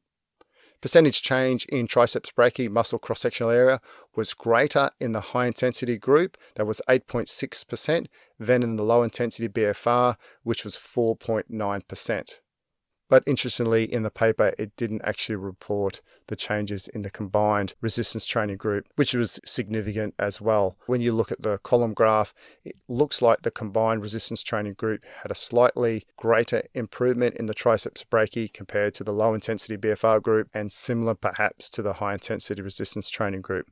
Percentage 0.81 1.23
change 1.23 1.65
in 1.67 1.89
triceps 1.89 2.31
brachii 2.31 2.71
muscle 2.71 3.01
cross 3.01 3.21
sectional 3.21 3.51
area 3.51 3.81
was 4.15 4.33
greater 4.33 4.91
in 5.01 5.11
the 5.11 5.21
high 5.21 5.47
intensity 5.47 5.99
group, 5.99 6.37
that 6.55 6.67
was 6.67 6.81
8.6%, 6.89 8.07
than 8.39 8.63
in 8.63 8.77
the 8.77 8.85
low 8.85 9.03
intensity 9.03 9.49
BFR, 9.49 10.17
which 10.45 10.65
was 10.65 10.77
4.9%. 10.77 12.35
But 13.09 13.23
interestingly, 13.27 13.85
in 13.91 14.03
the 14.03 14.11
paper, 14.11 14.55
it 14.59 14.77
didn't 14.77 15.03
actually 15.03 15.37
report 15.37 16.03
the 16.27 16.37
changes 16.37 16.89
in 16.89 17.03
the 17.03 17.11
combined 17.11 17.75
resistance 17.81 18.27
training 18.27 18.59
group, 18.59 18.87
which 18.97 19.15
was 19.15 19.41
significant 19.45 20.15
as 20.19 20.41
well. 20.41 20.77
When 20.87 21.01
you 21.01 21.13
look 21.13 21.33
at 21.33 21.43
the 21.43 21.59
column 21.59 21.95
graph, 21.95 22.35
it 22.65 22.77
looks 22.87 23.23
like 23.23 23.43
the 23.43 23.51
combined 23.51 24.03
resistance 24.03 24.43
training 24.43 24.75
group 24.75 25.05
had 25.23 25.31
a 25.31 25.35
slightly 25.35 26.05
greater 26.17 26.63
improvement 26.75 27.37
in 27.37 27.47
the 27.47 27.55
triceps 27.55 28.05
brachii 28.05 28.53
compared 28.53 28.95
to 28.95 29.05
the 29.05 29.13
low 29.13 29.33
intensity 29.33 29.77
BFR 29.77 30.23
group, 30.23 30.49
and 30.53 30.71
similar 30.71 31.15
perhaps 31.15 31.71
to 31.71 31.83
the 31.83 31.95
high 31.95 32.15
intensity 32.15 32.61
resistance 32.61 33.09
training 33.09 33.41
group. 33.41 33.67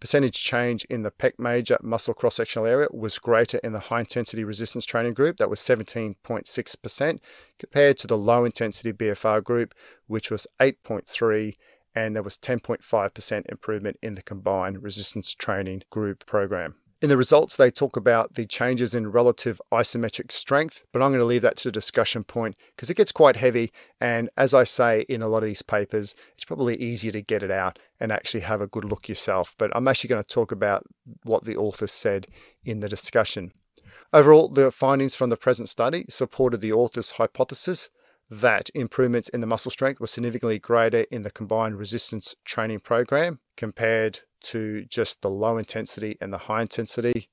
Percentage 0.00 0.42
change 0.42 0.84
in 0.84 1.02
the 1.02 1.10
pec 1.10 1.38
major 1.38 1.76
muscle 1.82 2.14
cross 2.14 2.36
sectional 2.36 2.66
area 2.66 2.88
was 2.90 3.18
greater 3.18 3.58
in 3.58 3.72
the 3.72 3.78
high 3.80 4.00
intensity 4.00 4.44
resistance 4.44 4.86
training 4.86 5.12
group, 5.12 5.36
that 5.36 5.50
was 5.50 5.60
17.6%, 5.60 7.18
compared 7.58 7.98
to 7.98 8.06
the 8.06 8.16
low 8.16 8.46
intensity 8.46 8.92
BFR 8.92 9.44
group, 9.44 9.74
which 10.06 10.30
was 10.30 10.46
8.3 10.58 11.52
and 11.94 12.14
there 12.14 12.22
was 12.22 12.38
10.5% 12.38 13.50
improvement 13.50 13.98
in 14.02 14.14
the 14.14 14.22
combined 14.22 14.82
resistance 14.82 15.34
training 15.34 15.82
group 15.90 16.24
program. 16.24 16.76
In 17.02 17.08
the 17.08 17.16
results, 17.16 17.56
they 17.56 17.70
talk 17.70 17.96
about 17.96 18.34
the 18.34 18.44
changes 18.44 18.94
in 18.94 19.10
relative 19.10 19.58
isometric 19.72 20.30
strength, 20.30 20.84
but 20.92 21.00
I'm 21.00 21.12
going 21.12 21.20
to 21.20 21.24
leave 21.24 21.40
that 21.40 21.56
to 21.58 21.68
the 21.68 21.72
discussion 21.72 22.24
point 22.24 22.58
because 22.76 22.90
it 22.90 22.96
gets 22.96 23.10
quite 23.10 23.36
heavy. 23.36 23.72
And 24.02 24.28
as 24.36 24.52
I 24.52 24.64
say 24.64 25.06
in 25.08 25.22
a 25.22 25.28
lot 25.28 25.38
of 25.38 25.44
these 25.44 25.62
papers, 25.62 26.14
it's 26.34 26.44
probably 26.44 26.76
easier 26.76 27.10
to 27.12 27.22
get 27.22 27.42
it 27.42 27.50
out 27.50 27.78
and 27.98 28.12
actually 28.12 28.40
have 28.40 28.60
a 28.60 28.66
good 28.66 28.84
look 28.84 29.08
yourself. 29.08 29.54
But 29.56 29.74
I'm 29.74 29.88
actually 29.88 30.08
going 30.08 30.22
to 30.22 30.28
talk 30.28 30.52
about 30.52 30.84
what 31.22 31.44
the 31.44 31.56
authors 31.56 31.90
said 31.90 32.26
in 32.66 32.80
the 32.80 32.88
discussion. 32.88 33.52
Overall, 34.12 34.48
the 34.48 34.70
findings 34.70 35.14
from 35.14 35.30
the 35.30 35.38
present 35.38 35.70
study 35.70 36.04
supported 36.10 36.60
the 36.60 36.72
author's 36.72 37.12
hypothesis 37.12 37.88
that 38.28 38.68
improvements 38.74 39.30
in 39.30 39.40
the 39.40 39.46
muscle 39.46 39.70
strength 39.70 40.00
were 40.00 40.06
significantly 40.06 40.58
greater 40.58 41.06
in 41.10 41.22
the 41.22 41.30
combined 41.30 41.78
resistance 41.78 42.34
training 42.44 42.80
program 42.80 43.40
compared 43.60 44.20
to 44.42 44.86
just 44.86 45.20
the 45.20 45.28
low 45.28 45.58
intensity 45.58 46.16
and 46.18 46.32
the 46.32 46.38
high 46.48 46.62
intensity 46.62 47.28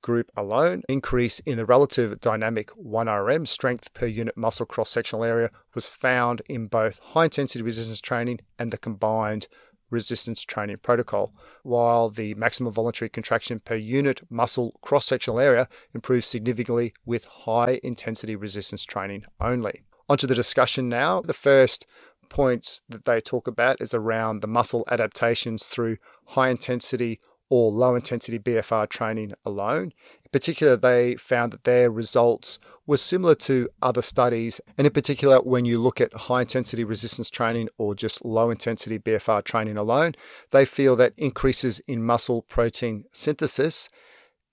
group 0.00 0.30
alone. 0.34 0.82
Increase 0.88 1.38
in 1.40 1.58
the 1.58 1.66
relative 1.66 2.18
dynamic 2.18 2.70
1RM 2.70 3.46
strength 3.46 3.92
per 3.92 4.06
unit 4.06 4.38
muscle 4.38 4.64
cross 4.64 4.88
sectional 4.88 5.22
area 5.22 5.50
was 5.74 5.86
found 5.86 6.40
in 6.48 6.66
both 6.66 6.98
high 6.98 7.24
intensity 7.24 7.62
resistance 7.62 8.00
training 8.00 8.40
and 8.58 8.72
the 8.72 8.78
combined 8.78 9.46
resistance 9.90 10.42
training 10.44 10.78
protocol, 10.78 11.34
while 11.62 12.08
the 12.08 12.32
maximum 12.36 12.72
voluntary 12.72 13.10
contraction 13.10 13.60
per 13.60 13.74
unit 13.74 14.22
muscle 14.30 14.72
cross 14.80 15.04
sectional 15.04 15.38
area 15.38 15.68
improved 15.92 16.24
significantly 16.24 16.94
with 17.04 17.26
high 17.26 17.78
intensity 17.82 18.34
resistance 18.34 18.82
training 18.82 19.24
only. 19.42 19.84
Onto 20.08 20.26
the 20.26 20.34
discussion 20.34 20.88
now. 20.88 21.20
The 21.20 21.32
first 21.32 21.86
points 22.28 22.82
that 22.88 23.04
they 23.04 23.20
talk 23.20 23.46
about 23.46 23.80
is 23.80 23.94
around 23.94 24.40
the 24.40 24.46
muscle 24.46 24.84
adaptations 24.90 25.64
through 25.64 25.98
high 26.28 26.48
intensity 26.48 27.20
or 27.50 27.70
low 27.70 27.94
intensity 27.94 28.38
BFR 28.38 28.88
training 28.88 29.32
alone. 29.44 29.92
In 30.24 30.30
particular, 30.32 30.76
they 30.76 31.16
found 31.16 31.52
that 31.52 31.64
their 31.64 31.90
results 31.90 32.58
were 32.86 32.96
similar 32.96 33.34
to 33.34 33.68
other 33.82 34.02
studies. 34.02 34.60
And 34.76 34.86
in 34.86 34.92
particular, 34.92 35.40
when 35.40 35.64
you 35.64 35.80
look 35.80 36.00
at 36.00 36.12
high 36.14 36.42
intensity 36.42 36.84
resistance 36.84 37.30
training 37.30 37.68
or 37.78 37.94
just 37.94 38.24
low 38.24 38.50
intensity 38.50 38.98
BFR 38.98 39.44
training 39.44 39.76
alone, 39.76 40.14
they 40.50 40.64
feel 40.64 40.96
that 40.96 41.12
increases 41.16 41.80
in 41.86 42.02
muscle 42.02 42.42
protein 42.42 43.04
synthesis 43.12 43.88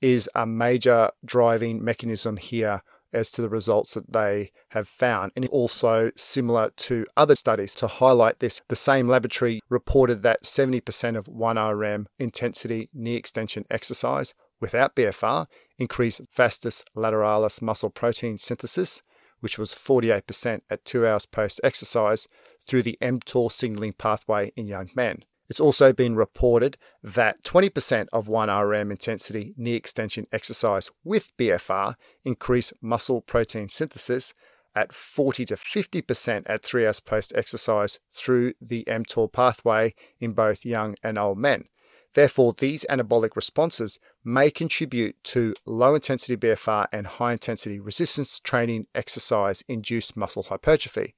is 0.01 0.29
a 0.35 0.45
major 0.45 1.09
driving 1.23 1.83
mechanism 1.83 2.37
here 2.37 2.81
as 3.13 3.31
to 3.31 3.41
the 3.41 3.49
results 3.49 3.93
that 3.93 4.11
they 4.11 4.51
have 4.69 4.87
found. 4.87 5.31
And 5.35 5.47
also 5.47 6.11
similar 6.15 6.71
to 6.77 7.05
other 7.15 7.35
studies 7.35 7.75
to 7.75 7.87
highlight 7.87 8.39
this, 8.39 8.61
the 8.67 8.75
same 8.75 9.07
laboratory 9.07 9.61
reported 9.69 10.23
that 10.23 10.43
70% 10.43 11.17
of 11.17 11.25
1RM 11.25 12.05
intensity 12.19 12.89
knee 12.93 13.15
extension 13.15 13.65
exercise 13.69 14.33
without 14.59 14.95
BFR 14.95 15.47
increased 15.77 16.21
vastus 16.35 16.83
lateralis 16.95 17.61
muscle 17.61 17.89
protein 17.89 18.37
synthesis, 18.37 19.01
which 19.39 19.57
was 19.57 19.73
48% 19.73 20.61
at 20.69 20.85
two 20.85 21.05
hours 21.05 21.25
post 21.25 21.59
exercise 21.63 22.27
through 22.65 22.83
the 22.83 22.97
mTOR 23.01 23.51
signaling 23.51 23.93
pathway 23.93 24.51
in 24.55 24.67
young 24.67 24.89
men. 24.95 25.25
It's 25.51 25.59
also 25.59 25.91
been 25.91 26.15
reported 26.15 26.77
that 27.03 27.43
20% 27.43 28.07
of 28.13 28.27
1RM 28.27 28.89
intensity 28.89 29.53
knee 29.57 29.73
extension 29.73 30.25
exercise 30.31 30.89
with 31.03 31.35
BFR 31.35 31.95
increase 32.23 32.71
muscle 32.81 33.19
protein 33.19 33.67
synthesis 33.67 34.33
at 34.73 34.93
40 34.93 35.43
to 35.43 35.55
50% 35.55 36.43
at 36.45 36.63
3 36.63 36.85
hours 36.85 37.01
post 37.01 37.33
exercise 37.35 37.99
through 38.09 38.53
the 38.61 38.85
mTOR 38.85 39.29
pathway 39.29 39.93
in 40.21 40.31
both 40.31 40.63
young 40.63 40.95
and 41.03 41.17
old 41.17 41.37
men. 41.37 41.65
Therefore, 42.13 42.53
these 42.57 42.85
anabolic 42.89 43.35
responses 43.35 43.99
may 44.23 44.51
contribute 44.51 45.21
to 45.25 45.53
low 45.65 45.95
intensity 45.95 46.37
BFR 46.37 46.87
and 46.93 47.05
high 47.05 47.33
intensity 47.33 47.77
resistance 47.77 48.39
training 48.39 48.87
exercise 48.95 49.65
induced 49.67 50.15
muscle 50.15 50.43
hypertrophy. 50.43 51.15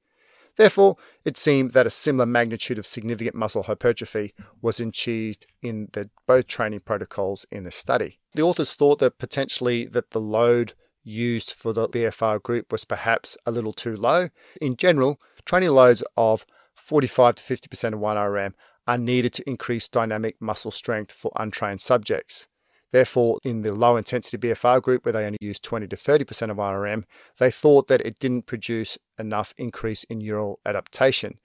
Therefore, 0.55 0.97
it 1.25 1.37
seemed 1.37 1.71
that 1.71 1.87
a 1.87 1.91
similar 1.91 2.25
magnitude 2.25 2.77
of 2.77 2.85
significant 2.85 3.35
muscle 3.35 3.63
hypertrophy 3.63 4.33
was 4.61 4.79
achieved 4.79 5.47
in 5.61 5.89
the 5.93 6.09
both 6.27 6.47
training 6.47 6.81
protocols 6.81 7.45
in 7.51 7.63
the 7.63 7.71
study. 7.71 8.19
The 8.35 8.43
authors 8.43 8.73
thought 8.73 8.99
that 8.99 9.17
potentially 9.17 9.85
that 9.85 10.11
the 10.11 10.21
load 10.21 10.73
used 11.03 11.51
for 11.51 11.73
the 11.73 11.89
BFR 11.89 12.41
group 12.41 12.71
was 12.71 12.85
perhaps 12.85 13.37
a 13.45 13.51
little 13.51 13.73
too 13.73 13.95
low. 13.95 14.29
In 14.61 14.75
general, 14.75 15.19
training 15.45 15.71
loads 15.71 16.03
of 16.15 16.45
45 16.75 17.35
to 17.35 17.43
50% 17.43 17.93
of 17.93 17.99
1RM 17.99 18.53
are 18.87 18.97
needed 18.97 19.33
to 19.33 19.49
increase 19.49 19.87
dynamic 19.87 20.35
muscle 20.39 20.71
strength 20.71 21.11
for 21.11 21.31
untrained 21.35 21.81
subjects. 21.81 22.47
Therefore, 22.93 23.39
in 23.43 23.63
the 23.63 23.73
low 23.73 23.97
intensity 23.97 24.37
BFR 24.37 24.79
group, 24.79 25.03
where 25.03 25.13
they 25.13 25.25
only 25.25 25.39
used 25.41 25.63
20 25.63 25.87
to 25.87 25.95
30% 25.95 26.51
of 26.51 26.57
RRM, 26.57 27.05
they 27.39 27.49
thought 27.49 27.87
that 27.87 28.01
it 28.01 28.19
didn't 28.19 28.45
produce 28.45 28.99
enough 29.17 29.51
increase 29.57 30.03
in 30.03 30.19
neural 30.19 30.59
adaptation. 30.63 31.39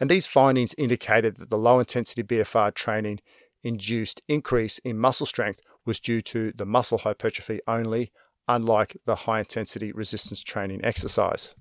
And 0.00 0.08
these 0.08 0.26
findings 0.26 0.74
indicated 0.78 1.36
that 1.36 1.50
the 1.50 1.58
low 1.58 1.78
intensity 1.78 2.22
BFR 2.22 2.72
training 2.72 3.20
induced 3.62 4.22
increase 4.28 4.78
in 4.78 4.98
muscle 4.98 5.26
strength 5.26 5.60
was 5.84 6.00
due 6.00 6.22
to 6.22 6.52
the 6.52 6.64
muscle 6.64 6.96
hypertrophy 6.96 7.60
only, 7.68 8.10
unlike 8.48 8.96
the 9.04 9.14
high 9.14 9.40
intensity 9.40 9.92
resistance 9.92 10.42
training 10.42 10.82
exercise. 10.82 11.54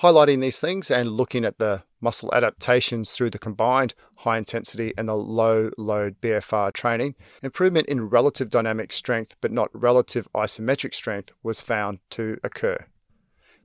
Highlighting 0.00 0.40
these 0.40 0.60
things 0.60 0.90
and 0.90 1.12
looking 1.12 1.44
at 1.44 1.58
the 1.58 1.82
muscle 2.00 2.32
adaptations 2.34 3.10
through 3.10 3.30
the 3.30 3.38
combined 3.38 3.94
high 4.16 4.38
intensity 4.38 4.92
and 4.96 5.08
the 5.08 5.14
low 5.14 5.70
load 5.76 6.20
BFR 6.20 6.72
training, 6.72 7.14
improvement 7.42 7.88
in 7.88 8.08
relative 8.08 8.50
dynamic 8.50 8.92
strength 8.92 9.36
but 9.40 9.52
not 9.52 9.70
relative 9.72 10.28
isometric 10.34 10.94
strength 10.94 11.32
was 11.42 11.60
found 11.60 11.98
to 12.10 12.38
occur. 12.42 12.86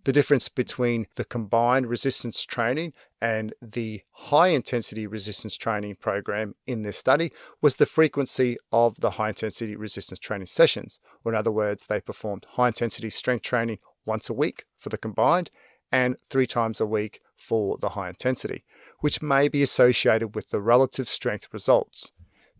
The 0.05 0.13
difference 0.13 0.49
between 0.49 1.07
the 1.15 1.25
combined 1.25 1.87
resistance 1.87 2.43
training 2.43 2.93
and 3.19 3.55
the 3.59 4.01
high 4.11 4.49
intensity 4.49 5.07
resistance 5.07 5.57
training 5.57 5.95
program 5.95 6.53
in 6.67 6.83
this 6.83 6.95
study 6.95 7.31
was 7.59 7.77
the 7.77 7.87
frequency 7.87 8.57
of 8.71 8.99
the 8.99 9.11
high 9.11 9.29
intensity 9.29 9.75
resistance 9.75 10.19
training 10.19 10.45
sessions. 10.45 10.99
Or, 11.23 11.31
in 11.31 11.37
other 11.37 11.51
words, 11.51 11.87
they 11.87 12.01
performed 12.01 12.45
high 12.49 12.67
intensity 12.67 13.09
strength 13.09 13.41
training 13.41 13.79
once 14.05 14.29
a 14.29 14.33
week 14.33 14.65
for 14.77 14.89
the 14.89 14.97
combined 14.99 15.49
and 15.91 16.17
three 16.29 16.45
times 16.45 16.79
a 16.79 16.85
week 16.85 17.21
for 17.37 17.77
the 17.77 17.89
high 17.89 18.09
intensity, 18.09 18.63
which 18.99 19.21
may 19.21 19.47
be 19.47 19.61
associated 19.63 20.35
with 20.35 20.49
the 20.49 20.61
relative 20.61 21.07
strength 21.07 21.47
results. 21.51 22.11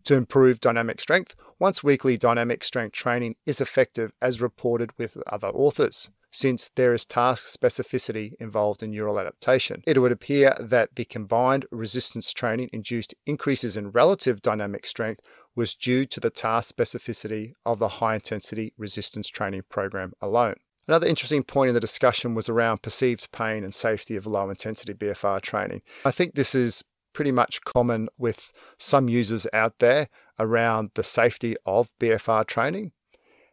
To 0.04 0.14
improve 0.14 0.60
dynamic 0.60 1.00
strength, 1.00 1.34
once 1.58 1.82
weekly 1.82 2.16
dynamic 2.16 2.62
strength 2.62 2.92
training 2.92 3.36
is 3.44 3.60
effective 3.60 4.12
as 4.22 4.40
reported 4.40 4.90
with 4.98 5.16
other 5.26 5.48
authors. 5.48 6.10
Since 6.30 6.70
there 6.74 6.92
is 6.92 7.06
task 7.06 7.58
specificity 7.58 8.34
involved 8.38 8.82
in 8.82 8.90
neural 8.90 9.18
adaptation, 9.18 9.82
it 9.86 9.98
would 9.98 10.12
appear 10.12 10.54
that 10.60 10.94
the 10.94 11.06
combined 11.06 11.64
resistance 11.70 12.32
training 12.32 12.68
induced 12.72 13.14
increases 13.24 13.76
in 13.76 13.90
relative 13.90 14.42
dynamic 14.42 14.86
strength 14.86 15.22
was 15.54 15.74
due 15.74 16.04
to 16.04 16.20
the 16.20 16.30
task 16.30 16.76
specificity 16.76 17.54
of 17.64 17.78
the 17.78 17.88
high 17.88 18.16
intensity 18.16 18.74
resistance 18.76 19.28
training 19.28 19.62
program 19.70 20.12
alone. 20.20 20.56
Another 20.88 21.06
interesting 21.06 21.42
point 21.42 21.68
in 21.68 21.74
the 21.74 21.80
discussion 21.80 22.34
was 22.34 22.48
around 22.48 22.82
perceived 22.82 23.32
pain 23.32 23.64
and 23.64 23.74
safety 23.74 24.14
of 24.16 24.26
low 24.26 24.48
intensity 24.50 24.94
BFR 24.94 25.40
training. 25.40 25.82
I 26.04 26.12
think 26.12 26.34
this 26.34 26.54
is 26.54 26.84
pretty 27.12 27.32
much 27.32 27.62
common 27.62 28.08
with 28.18 28.52
some 28.78 29.08
users 29.08 29.46
out 29.52 29.78
there 29.80 30.08
around 30.38 30.90
the 30.94 31.02
safety 31.02 31.56
of 31.64 31.90
BFR 31.98 32.46
training. 32.46 32.92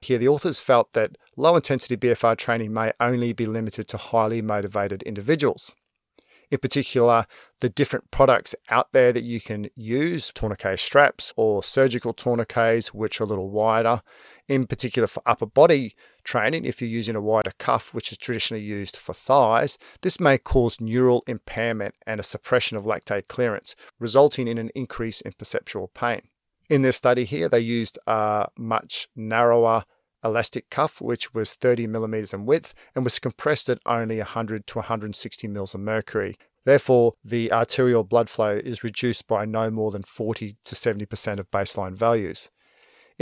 Here, 0.01 0.17
the 0.17 0.27
authors 0.27 0.59
felt 0.59 0.93
that 0.93 1.17
low 1.37 1.55
intensity 1.55 1.95
BFR 1.95 2.37
training 2.37 2.73
may 2.73 2.91
only 2.99 3.33
be 3.33 3.45
limited 3.45 3.87
to 3.87 3.97
highly 3.97 4.41
motivated 4.41 5.01
individuals. 5.03 5.75
In 6.51 6.59
particular, 6.59 7.25
the 7.61 7.69
different 7.69 8.11
products 8.11 8.53
out 8.69 8.91
there 8.91 9.11
that 9.11 9.23
you 9.23 9.41
can 9.41 9.69
use, 9.75 10.31
tourniquet 10.35 10.79
straps 10.79 11.33
or 11.35 11.63
surgical 11.63 12.13
tourniquets, 12.13 12.93
which 12.93 13.19
are 13.19 13.23
a 13.23 13.27
little 13.27 13.49
wider. 13.49 14.03
In 14.47 14.67
particular, 14.67 15.07
for 15.07 15.23
upper 15.25 15.47
body 15.47 15.95
training, 16.23 16.65
if 16.65 16.81
you're 16.81 16.89
using 16.89 17.15
a 17.15 17.21
wider 17.21 17.53
cuff, 17.59 17.93
which 17.93 18.11
is 18.11 18.17
traditionally 18.17 18.63
used 18.63 18.95
for 18.97 19.13
thighs, 19.13 19.77
this 20.01 20.19
may 20.19 20.37
cause 20.37 20.81
neural 20.81 21.23
impairment 21.27 21.95
and 22.05 22.19
a 22.19 22.23
suppression 22.23 22.77
of 22.77 22.85
lactate 22.85 23.27
clearance, 23.27 23.75
resulting 23.99 24.47
in 24.47 24.57
an 24.57 24.71
increase 24.75 25.21
in 25.21 25.33
perceptual 25.33 25.89
pain. 25.93 26.21
In 26.69 26.81
this 26.81 26.97
study 26.97 27.25
here, 27.25 27.49
they 27.49 27.59
used 27.59 27.99
a 28.07 28.47
much 28.57 29.07
narrower 29.15 29.83
elastic 30.23 30.69
cuff, 30.69 31.01
which 31.01 31.33
was 31.33 31.53
30 31.53 31.87
millimeters 31.87 32.33
in 32.33 32.45
width 32.45 32.73
and 32.95 33.03
was 33.03 33.19
compressed 33.19 33.69
at 33.69 33.79
only 33.85 34.17
100 34.17 34.65
to 34.67 34.77
160 34.77 35.47
mils 35.47 35.73
of 35.73 35.81
mercury. 35.81 36.35
Therefore, 36.65 37.13
the 37.23 37.51
arterial 37.51 38.05
blood 38.05 38.29
flow 38.29 38.55
is 38.63 38.83
reduced 38.83 39.27
by 39.27 39.43
no 39.45 39.69
more 39.69 39.91
than 39.91 40.03
40 40.03 40.55
to 40.63 40.75
70% 40.75 41.39
of 41.39 41.51
baseline 41.51 41.95
values. 41.95 42.49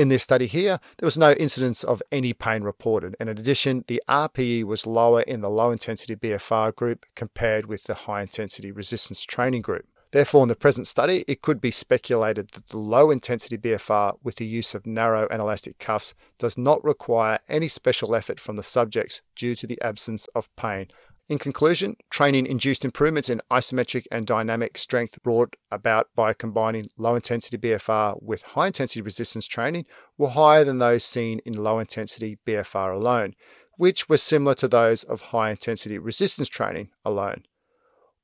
In 0.02 0.08
this 0.08 0.24
study 0.24 0.48
here, 0.48 0.80
there 0.98 1.06
was 1.06 1.16
no 1.16 1.34
incidence 1.34 1.84
of 1.84 2.02
any 2.12 2.34
pain 2.34 2.64
reported, 2.64 3.16
and 3.20 3.30
in 3.30 3.38
addition, 3.38 3.86
the 3.88 4.02
RPE 4.10 4.64
was 4.64 4.88
lower 4.88 5.22
in 5.22 5.42
the 5.42 5.50
low 5.50 5.70
intensity 5.70 6.16
BFR 6.16 6.76
group 6.76 7.06
compared 7.14 7.68
with 7.68 7.84
the 7.84 7.94
high 7.94 8.24
intensity 8.24 8.72
resistance 8.72 9.24
training 9.24 9.62
group. 9.62 9.86
Therefore, 10.10 10.42
in 10.42 10.50
the 10.50 10.56
present 10.56 10.88
study, 10.88 11.24
it 11.28 11.44
could 11.44 11.62
be 11.62 11.70
speculated 11.70 12.50
that 12.54 12.70
the 12.70 12.80
low 12.80 13.12
intensity 13.12 13.60
BFR 13.60 14.18
with 14.24 14.38
the 14.38 14.46
use 14.48 14.74
of 14.74 14.88
narrow 14.88 15.28
and 15.30 15.40
elastic 15.40 15.78
cuffs 15.78 16.16
does 16.40 16.58
not 16.58 16.84
require 16.84 17.38
any 17.48 17.68
special 17.68 18.16
effort 18.16 18.40
from 18.40 18.56
the 18.56 18.64
subjects 18.64 19.22
due 19.36 19.54
to 19.54 19.68
the 19.68 19.80
absence 19.84 20.26
of 20.34 20.50
pain. 20.56 20.88
In 21.32 21.38
conclusion, 21.38 21.96
training 22.10 22.46
induced 22.46 22.84
improvements 22.84 23.30
in 23.30 23.42
isometric 23.50 24.06
and 24.12 24.28
dynamic 24.28 24.78
strength 24.78 25.24
brought 25.24 25.56
about 25.72 26.10
by 26.14 26.34
combining 26.34 26.90
low 26.98 27.16
intensity 27.16 27.58
BFR 27.58 28.22
with 28.22 28.42
high 28.42 28.68
intensity 28.68 29.02
resistance 29.02 29.48
training 29.48 29.86
were 30.18 30.32
higher 30.32 30.66
than 30.66 30.80
those 30.80 31.06
seen 31.06 31.40
in 31.46 31.54
low 31.54 31.80
intensity 31.80 32.38
BFR 32.46 32.94
alone, 32.94 33.36
which 33.78 34.10
were 34.10 34.18
similar 34.18 34.56
to 34.56 34.68
those 34.68 35.06
of 35.06 35.22
high 35.22 35.52
intensity 35.52 35.98
resistance 35.98 36.50
training 36.50 36.90
alone. 37.06 37.44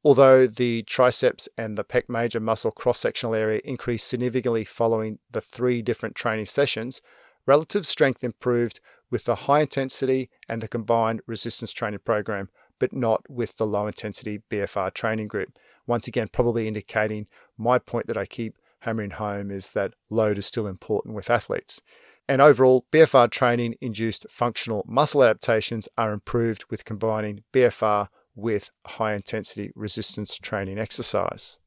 Although 0.03 0.45
the 0.45 0.83
triceps 0.83 1.47
and 1.57 1.77
the 1.77 1.85
pec 1.85 2.09
major 2.09 2.41
muscle 2.41 2.71
cross 2.71 2.99
sectional 2.99 3.35
area 3.35 3.61
increased 3.63 4.07
significantly 4.07 4.65
following 4.65 5.19
the 5.31 5.39
three 5.39 5.81
different 5.81 6.15
training 6.15 6.47
sessions, 6.47 7.01
relative 7.45 7.87
strength 7.87 8.21
improved 8.21 8.81
with 9.09 9.23
the 9.23 9.35
high 9.35 9.61
intensity 9.61 10.29
and 10.49 10.61
the 10.61 10.67
combined 10.67 11.21
resistance 11.25 11.71
training 11.71 12.01
program, 12.03 12.49
but 12.79 12.93
not 12.93 13.29
with 13.29 13.57
the 13.57 13.65
low 13.65 13.87
intensity 13.87 14.41
BFR 14.49 14.93
training 14.93 15.27
group. 15.27 15.57
Once 15.85 16.07
again, 16.07 16.27
probably 16.27 16.67
indicating 16.67 17.27
my 17.57 17.79
point 17.79 18.07
that 18.07 18.17
I 18.17 18.25
keep 18.25 18.57
hammering 18.79 19.11
home 19.11 19.51
is 19.51 19.71
that 19.71 19.93
load 20.09 20.37
is 20.37 20.45
still 20.45 20.67
important 20.67 21.15
with 21.15 21.29
athletes. 21.29 21.81
And 22.29 22.41
overall, 22.41 22.85
BFR 22.91 23.31
training 23.31 23.75
induced 23.79 24.25
functional 24.29 24.83
muscle 24.87 25.23
adaptations 25.23 25.87
are 25.97 26.11
improved 26.11 26.65
with 26.69 26.85
combining 26.85 27.43
BFR 27.53 28.07
with 28.35 28.69
high 28.85 29.13
intensity 29.13 29.71
resistance 29.75 30.37
training 30.37 30.77
exercise. 30.77 31.57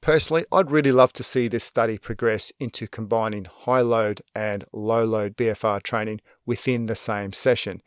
Personally, 0.00 0.44
I'd 0.52 0.70
really 0.70 0.92
love 0.92 1.12
to 1.14 1.22
see 1.22 1.48
this 1.48 1.64
study 1.64 1.98
progress 1.98 2.52
into 2.60 2.86
combining 2.86 3.44
high 3.44 3.80
load 3.80 4.22
and 4.34 4.64
low 4.72 5.04
load 5.04 5.36
BFR 5.36 5.82
training 5.82 6.20
within 6.44 6.86
the 6.86 6.96
same 6.96 7.32
session. 7.32 7.82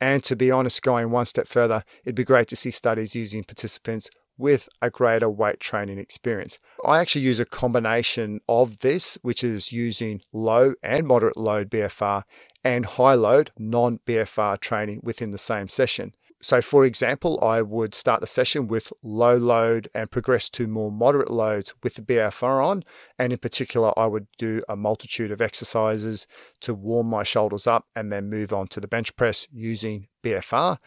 And 0.00 0.22
to 0.24 0.36
be 0.36 0.50
honest, 0.50 0.82
going 0.82 1.10
one 1.10 1.26
step 1.26 1.48
further, 1.48 1.84
it'd 2.04 2.14
be 2.14 2.24
great 2.24 2.48
to 2.48 2.56
see 2.56 2.70
studies 2.70 3.14
using 3.14 3.44
participants 3.44 4.08
with 4.38 4.68
a 4.80 4.88
greater 4.88 5.28
weight 5.28 5.58
training 5.58 5.98
experience. 5.98 6.58
I 6.86 7.00
actually 7.00 7.22
use 7.22 7.40
a 7.40 7.44
combination 7.44 8.40
of 8.48 8.78
this, 8.78 9.18
which 9.22 9.42
is 9.42 9.72
using 9.72 10.22
low 10.32 10.74
and 10.82 11.06
moderate 11.06 11.36
load 11.36 11.68
BFR 11.68 12.22
and 12.64 12.86
high 12.86 13.14
load 13.14 13.50
non 13.58 13.98
BFR 14.06 14.60
training 14.60 15.00
within 15.02 15.32
the 15.32 15.38
same 15.38 15.68
session. 15.68 16.14
So, 16.40 16.62
for 16.62 16.84
example, 16.84 17.42
I 17.42 17.62
would 17.62 17.94
start 17.94 18.20
the 18.20 18.26
session 18.26 18.68
with 18.68 18.92
low 19.02 19.36
load 19.36 19.88
and 19.92 20.08
progress 20.08 20.48
to 20.50 20.68
more 20.68 20.92
moderate 20.92 21.30
loads 21.30 21.74
with 21.82 21.94
the 21.94 22.02
BFR 22.02 22.64
on. 22.64 22.84
And 23.18 23.32
in 23.32 23.38
particular, 23.38 23.92
I 23.98 24.06
would 24.06 24.28
do 24.38 24.62
a 24.68 24.76
multitude 24.76 25.32
of 25.32 25.40
exercises 25.40 26.28
to 26.60 26.74
warm 26.74 27.08
my 27.08 27.24
shoulders 27.24 27.66
up 27.66 27.86
and 27.96 28.12
then 28.12 28.30
move 28.30 28.52
on 28.52 28.68
to 28.68 28.80
the 28.80 28.86
bench 28.86 29.16
press 29.16 29.48
using 29.50 30.06
BFR. 30.22 30.78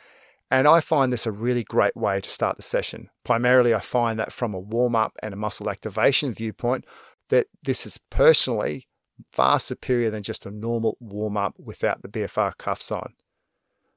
And 0.49 0.67
I 0.67 0.79
find 0.79 1.11
this 1.11 1.25
a 1.25 1.31
really 1.31 1.63
great 1.63 1.97
way 1.97 2.21
to 2.21 2.29
start 2.29 2.55
the 2.55 2.63
session. 2.63 3.09
Primarily, 3.25 3.73
I 3.73 3.79
find 3.81 4.17
that 4.19 4.33
from 4.33 4.53
a 4.53 4.59
warm 4.59 4.95
up 4.95 5.17
and 5.21 5.33
a 5.33 5.37
muscle 5.37 5.69
activation 5.69 6.33
viewpoint, 6.33 6.85
that 7.29 7.47
this 7.63 7.85
is 7.85 7.99
personally 8.09 8.87
far 9.31 9.59
superior 9.59 10.09
than 10.09 10.23
just 10.23 10.45
a 10.45 10.51
normal 10.51 10.97
warm 10.99 11.35
up 11.37 11.55
without 11.59 12.01
the 12.01 12.09
BFR 12.09 12.57
cuffs 12.57 12.91
on. 12.91 13.13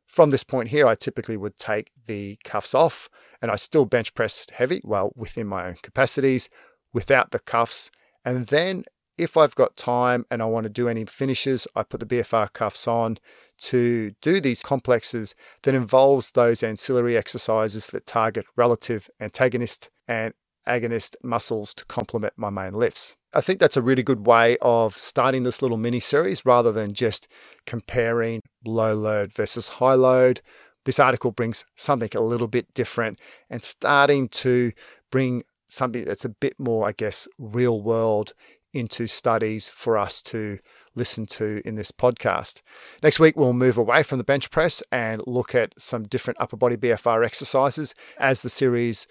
From 0.06 0.30
this 0.30 0.44
point 0.44 0.68
here, 0.68 0.86
I 0.86 0.94
typically 0.94 1.36
would 1.36 1.56
take 1.56 1.90
the 2.06 2.38
cuffs 2.44 2.74
off 2.74 3.08
and 3.42 3.50
I 3.50 3.56
still 3.56 3.84
bench 3.84 4.14
press 4.14 4.46
heavy, 4.52 4.80
well, 4.84 5.12
within 5.16 5.46
my 5.46 5.66
own 5.66 5.76
capacities, 5.82 6.48
without 6.92 7.30
the 7.30 7.38
cuffs. 7.38 7.90
And 8.24 8.46
then 8.46 8.84
if 9.16 9.36
I've 9.36 9.54
got 9.54 9.76
time 9.76 10.26
and 10.30 10.42
I 10.42 10.46
want 10.46 10.64
to 10.64 10.70
do 10.70 10.88
any 10.88 11.04
finishes, 11.04 11.66
I 11.74 11.82
put 11.82 12.00
the 12.00 12.06
BFR 12.06 12.52
cuffs 12.52 12.88
on 12.88 13.18
to 13.58 14.12
do 14.20 14.40
these 14.40 14.62
complexes 14.62 15.34
that 15.62 15.74
involves 15.74 16.32
those 16.32 16.62
ancillary 16.62 17.16
exercises 17.16 17.88
that 17.88 18.06
target 18.06 18.46
relative 18.56 19.08
antagonist 19.20 19.90
and 20.08 20.34
agonist 20.68 21.16
muscles 21.22 21.74
to 21.74 21.85
complement 21.87 22.35
my 22.37 22.50
main 22.50 22.74
lifts. 22.74 23.16
I 23.33 23.40
think 23.40 23.59
that's 23.59 23.77
a 23.77 23.83
really 23.83 24.03
good 24.03 24.27
way 24.27 24.57
of 24.62 24.94
starting 24.96 25.42
this 25.42 25.61
little 25.61 25.77
mini 25.77 26.00
series 26.00 26.46
rather 26.46 26.72
than 26.72 26.94
just 26.94 27.29
comparing 27.66 28.40
low 28.64 28.94
load 28.94 29.33
versus 29.33 29.68
high 29.68 29.94
load. 29.94 30.40
This 30.85 31.00
article 31.00 31.33
brings 31.33 31.64
something 31.74 32.11
a 32.14 32.20
little 32.20 32.46
bit 32.46 32.72
different 32.74 33.18
and 33.50 33.64
starting 33.64 34.29
to 34.29 34.72
bring 35.11 35.42
something 35.66 36.05
that's 36.05 36.24
a 36.24 36.29
bit 36.29 36.55
more, 36.59 36.87
I 36.87 36.92
guess, 36.92 37.27
real 37.38 37.83
world 37.83 38.35
into 38.74 39.07
studies 39.07 39.68
for 39.68 39.96
us 39.96 40.20
to 40.20 40.59
listen 40.96 41.27
to 41.27 41.62
in 41.64 41.77
this 41.77 41.92
podcast. 41.92 42.61
Next 43.03 43.20
week, 43.20 43.37
we'll 43.37 43.53
move 43.53 43.79
away 43.79 44.03
from 44.03 44.18
the 44.18 44.24
bench 44.24 44.50
press 44.50 44.83
and 44.90 45.22
look 45.27 45.55
at 45.55 45.81
some 45.81 46.03
different 46.03 46.40
upper 46.40 46.57
body 46.57 46.77
BFR 46.77 47.24
exercises 47.24 47.94
as 48.18 48.42
the 48.42 48.50
series 48.50 49.07